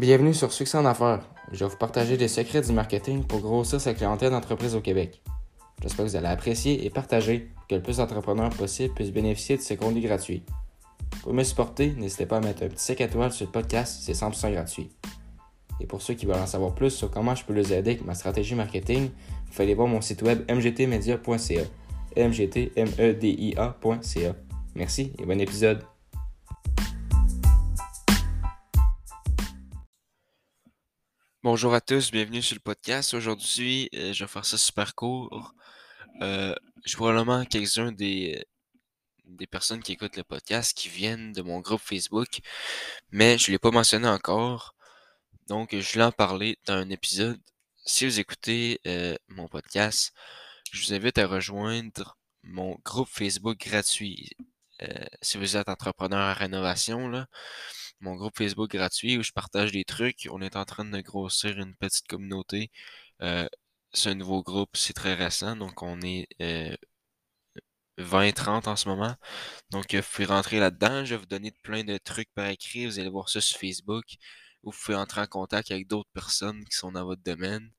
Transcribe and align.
Bienvenue 0.00 0.32
sur 0.32 0.52
Succès 0.52 0.78
en 0.78 0.84
affaires. 0.84 1.28
Je 1.50 1.64
vais 1.64 1.68
vous 1.68 1.76
partager 1.76 2.16
des 2.16 2.28
secrets 2.28 2.60
du 2.60 2.70
marketing 2.70 3.24
pour 3.24 3.40
grossir 3.40 3.80
sa 3.80 3.94
clientèle 3.94 4.30
d'entreprise 4.30 4.76
au 4.76 4.80
Québec. 4.80 5.20
J'espère 5.82 6.04
que 6.04 6.10
vous 6.10 6.16
allez 6.16 6.28
apprécier 6.28 6.86
et 6.86 6.90
partager 6.90 7.50
pour 7.56 7.66
que 7.66 7.74
le 7.74 7.82
plus 7.82 7.96
d'entrepreneurs 7.96 8.50
possible 8.50 8.94
puissent 8.94 9.10
bénéficier 9.10 9.56
de 9.56 9.60
ces 9.60 9.76
contenus 9.76 10.04
gratuits. 10.04 10.44
Pour 11.24 11.34
me 11.34 11.42
supporter, 11.42 11.94
n'hésitez 11.96 12.26
pas 12.26 12.36
à 12.36 12.40
mettre 12.40 12.62
un 12.62 12.68
petit 12.68 12.84
5 12.84 13.00
étoiles 13.00 13.32
sur 13.32 13.46
le 13.46 13.50
podcast, 13.50 13.98
c'est 14.00 14.12
100% 14.12 14.52
gratuit. 14.52 14.88
Et 15.80 15.86
pour 15.86 16.00
ceux 16.00 16.14
qui 16.14 16.26
veulent 16.26 16.36
en 16.36 16.46
savoir 16.46 16.76
plus 16.76 16.90
sur 16.90 17.10
comment 17.10 17.34
je 17.34 17.44
peux 17.44 17.52
les 17.52 17.72
aider 17.72 17.90
avec 17.90 18.04
ma 18.04 18.14
stratégie 18.14 18.54
marketing, 18.54 19.08
vous 19.08 19.50
pouvez 19.50 19.64
aller 19.64 19.74
voir 19.74 19.88
mon 19.88 20.00
site 20.00 20.22
web 20.22 20.48
mgtmedia.ca. 20.48 21.64
mgtmedia.ca. 22.16 24.34
Merci 24.76 25.12
et 25.18 25.26
bon 25.26 25.40
épisode. 25.40 25.82
Bonjour 31.44 31.72
à 31.72 31.80
tous, 31.80 32.10
bienvenue 32.10 32.42
sur 32.42 32.56
le 32.56 32.60
podcast. 32.60 33.14
Aujourd'hui, 33.14 33.88
euh, 33.94 34.12
je 34.12 34.24
vais 34.24 34.28
faire 34.28 34.44
ça 34.44 34.58
super 34.58 34.96
court. 34.96 35.54
Euh, 36.20 36.52
je 36.84 36.96
probablement 36.96 37.44
quelques-uns 37.44 37.92
des, 37.92 38.44
des 39.24 39.46
personnes 39.46 39.80
qui 39.80 39.92
écoutent 39.92 40.16
le 40.16 40.24
podcast 40.24 40.76
qui 40.76 40.88
viennent 40.88 41.32
de 41.32 41.42
mon 41.42 41.60
groupe 41.60 41.80
Facebook, 41.80 42.40
mais 43.12 43.38
je 43.38 43.50
ne 43.50 43.52
l'ai 43.52 43.58
pas 43.60 43.70
mentionné 43.70 44.08
encore. 44.08 44.74
Donc, 45.46 45.76
je 45.76 45.92
voulais 45.92 46.06
en 46.06 46.12
parler 46.12 46.58
dans 46.66 46.74
un 46.74 46.90
épisode. 46.90 47.40
Si 47.86 48.04
vous 48.04 48.18
écoutez 48.18 48.80
euh, 48.88 49.16
mon 49.28 49.46
podcast, 49.46 50.12
je 50.72 50.84
vous 50.84 50.92
invite 50.92 51.18
à 51.18 51.28
rejoindre 51.28 52.18
mon 52.42 52.76
groupe 52.84 53.08
Facebook 53.08 53.58
gratuit. 53.58 54.30
Euh, 54.82 55.06
si 55.22 55.38
vous 55.38 55.56
êtes 55.56 55.68
entrepreneur 55.68 56.34
en 56.34 56.34
rénovation, 56.36 57.08
là, 57.08 57.28
mon 58.00 58.14
groupe 58.16 58.36
Facebook 58.38 58.70
gratuit 58.70 59.18
où 59.18 59.22
je 59.22 59.32
partage 59.32 59.72
des 59.72 59.84
trucs. 59.84 60.28
On 60.30 60.40
est 60.42 60.56
en 60.56 60.64
train 60.64 60.84
de 60.84 61.00
grossir 61.00 61.58
une 61.58 61.74
petite 61.76 62.06
communauté. 62.08 62.70
Euh, 63.22 63.48
c'est 63.92 64.10
un 64.10 64.14
nouveau 64.14 64.42
groupe, 64.42 64.76
c'est 64.76 64.92
très 64.92 65.14
récent, 65.14 65.56
donc 65.56 65.82
on 65.82 66.00
est 66.02 66.28
20-30 67.98 68.68
en 68.68 68.76
ce 68.76 68.88
moment. 68.88 69.14
Donc, 69.70 69.94
vous 69.94 70.02
pouvez 70.02 70.26
rentrer 70.26 70.60
là-dedans. 70.60 71.04
Je 71.04 71.14
vais 71.14 71.20
vous 71.20 71.26
donner 71.26 71.52
plein 71.62 71.84
de 71.84 71.98
trucs 71.98 72.30
par 72.34 72.48
écrit. 72.48 72.86
Vous 72.86 72.98
allez 72.98 73.08
voir 73.10 73.28
ça 73.28 73.40
sur 73.40 73.58
Facebook. 73.58 74.04
Vous 74.62 74.72
pouvez 74.72 74.96
entrer 74.96 75.20
en 75.22 75.26
contact 75.26 75.70
avec 75.70 75.88
d'autres 75.88 76.10
personnes 76.12 76.64
qui 76.64 76.76
sont 76.76 76.92
dans 76.92 77.04
votre 77.04 77.22
domaine, 77.22 77.70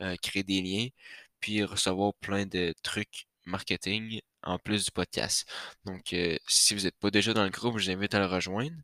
euh, 0.00 0.16
créer 0.22 0.42
des 0.44 0.62
liens, 0.62 0.88
puis 1.40 1.64
recevoir 1.64 2.14
plein 2.20 2.46
de 2.46 2.74
trucs 2.82 3.26
marketing 3.46 4.20
en 4.42 4.58
plus 4.58 4.84
du 4.86 4.90
podcast. 4.92 5.48
Donc, 5.86 6.12
euh, 6.12 6.36
si 6.48 6.74
vous 6.74 6.82
n'êtes 6.82 6.96
pas 6.98 7.10
déjà 7.10 7.34
dans 7.34 7.44
le 7.44 7.50
groupe, 7.50 7.78
je 7.78 7.86
vous 7.86 7.96
invite 7.98 8.14
à 8.14 8.20
le 8.20 8.26
rejoindre. 8.26 8.76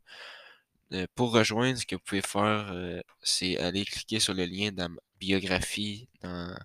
Euh, 0.93 1.05
pour 1.15 1.33
rejoindre, 1.33 1.77
ce 1.79 1.85
que 1.85 1.95
vous 1.95 2.01
pouvez 2.05 2.21
faire, 2.21 2.73
c'est 3.21 3.57
aller 3.57 3.85
cliquer 3.85 4.19
sur 4.19 4.33
le 4.33 4.45
lien 4.45 4.71
dans 4.71 4.89
ma 4.89 5.01
biographie, 5.19 6.09
dans, 6.21 6.57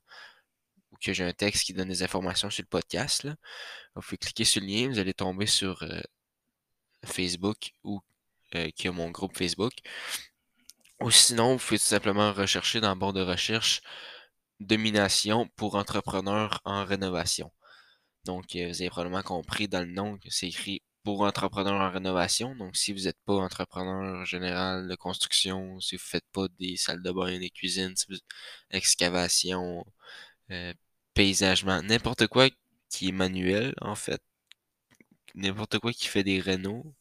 que 1.01 1.13
j'ai 1.13 1.25
un 1.25 1.33
texte 1.33 1.65
qui 1.65 1.73
donne 1.73 1.89
des 1.89 2.03
informations 2.03 2.51
sur 2.51 2.63
le 2.63 2.69
podcast. 2.69 3.27
Vous 3.95 4.03
pouvez 4.03 4.19
cliquer 4.19 4.45
sur 4.45 4.61
le 4.61 4.69
lien, 4.69 4.89
vous 4.89 4.99
allez 4.99 5.15
tomber 5.15 5.47
sur 5.47 5.85
Facebook 7.05 7.73
ou 7.83 8.01
qui 8.77 8.89
a 8.89 8.93
mon 8.93 9.11
groupe 9.11 9.37
Facebook. 9.37 9.73
Ou 11.01 11.11
sinon, 11.11 11.57
vous 11.57 11.59
pouvez 11.59 11.79
tout 11.79 11.85
simplement 11.85 12.33
rechercher 12.33 12.81
dans 12.81 12.91
le 12.91 12.99
bord 12.99 13.13
de 13.13 13.23
recherche 13.23 13.83
Domination 14.61 15.49
pour 15.57 15.75
entrepreneurs 15.75 16.61
en 16.65 16.85
rénovation. 16.85 17.51
Donc, 18.25 18.55
euh, 18.55 18.69
vous 18.69 18.81
avez 18.81 18.91
probablement 18.91 19.23
compris 19.23 19.67
dans 19.67 19.81
le 19.81 19.93
nom 19.93 20.19
que 20.19 20.31
c'est 20.31 20.47
écrit 20.47 20.83
pour 21.05 21.23
entrepreneurs 21.23 21.81
en 21.81 21.91
rénovation. 21.91 22.55
Donc, 22.57 22.77
si 22.77 22.93
vous 22.93 23.01
n'êtes 23.05 23.19
pas 23.25 23.35
entrepreneur 23.35 24.25
général 24.25 24.89
de 24.89 24.95
construction, 24.95 25.81
si 25.81 25.97
vous 25.97 26.03
ne 26.03 26.09
faites 26.11 26.27
pas 26.33 26.47
des 26.59 26.77
salles 26.77 27.03
de 27.03 27.11
bain, 27.13 27.39
des 27.39 27.51
cuisines, 27.51 27.95
excavation, 28.71 29.85
euh, 30.51 30.75
paysagement, 31.15 31.83
n'importe 31.83 32.27
quoi 32.29 32.49
qui 32.91 33.09
est 33.09 33.13
manuel, 33.13 33.75
en 33.81 33.95
fait, 33.97 34.23
n'importe 35.35 35.79
quoi 35.79 35.93
qui 35.93 36.07
fait 36.09 36.25
des 36.25 36.41
rénaux, 36.41 36.95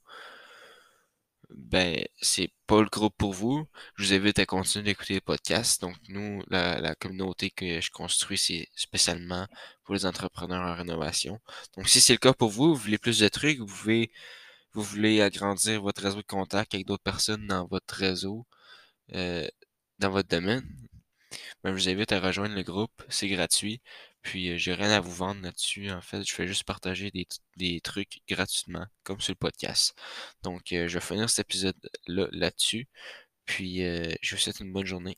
ben, 1.56 2.04
c'est 2.22 2.52
pas 2.68 2.82
le 2.82 2.90
groupe 2.90 3.16
pour 3.18 3.34
vous. 3.34 3.68
Je 3.96 4.06
vous 4.06 4.14
invite 4.14 4.40
à 4.40 4.46
continuer 4.46 4.86
d'écouter 4.86 5.16
les 5.16 5.22
podcasts. 5.22 5.82
Donc, 5.82 5.96
nous, 6.10 6.44
la, 6.50 6.96
communauté 6.96 7.50
que 7.52 7.82
je 7.82 7.92
construis, 7.92 8.38
c'est 8.38 8.68
spécialement 8.76 9.48
pour 9.84 9.96
les 9.96 10.06
entrepreneurs 10.06 10.62
en 10.66 10.76
rénovation. 10.76 11.40
Donc, 11.78 11.90
si 11.90 12.02
c'est 12.02 12.14
le 12.14 12.20
cas 12.20 12.34
pour 12.34 12.50
vous, 12.50 12.76
vous 12.76 12.82
voulez 12.82 12.98
plus 12.98 13.20
de 13.20 13.28
trucs, 13.28 13.60
vous 13.60 13.66
pouvez, 13.66 14.12
vous 14.74 14.84
voulez 14.84 15.22
agrandir 15.22 15.82
votre 15.82 16.04
réseau 16.04 16.18
de 16.18 16.28
contact 16.28 16.74
avec 16.74 16.88
d'autres 16.88 17.04
personnes 17.04 17.48
dans 17.48 17.68
votre 17.68 17.94
réseau, 17.96 18.46
euh, 19.16 19.48
dans 20.00 20.12
votre 20.12 20.30
domaine, 20.30 20.64
je 21.64 21.70
vous 21.72 21.90
invite 21.90 22.12
à 22.12 22.20
rejoindre 22.20 22.56
le 22.56 22.64
groupe. 22.64 23.04
C'est 23.10 23.28
gratuit. 23.28 23.82
Puis, 24.22 24.50
euh, 24.52 24.58
j'ai 24.58 24.74
rien 24.74 24.92
à 24.92 25.00
vous 25.00 25.12
vendre 25.12 25.42
là-dessus. 25.42 25.92
En 25.92 26.02
fait, 26.02 26.24
je 26.24 26.34
fais 26.34 26.48
juste 26.48 26.64
partager 26.64 27.12
des, 27.56 27.82
trucs 27.82 28.22
gratuitement, 28.28 28.86
comme 29.04 29.22
sur 29.22 29.32
le 29.34 29.38
podcast. 29.38 29.96
Donc, 30.44 30.72
euh, 30.74 30.88
je 30.88 30.96
vais 31.00 31.06
finir 31.06 31.30
cet 31.30 31.48
épisode-là 31.48 32.28
là-dessus. 32.32 32.88
Puis, 33.46 33.84
euh, 33.84 34.14
je 34.22 34.36
vous 34.36 34.42
souhaite 34.42 34.60
une 34.60 34.74
bonne 34.74 34.86
journée. 34.86 35.18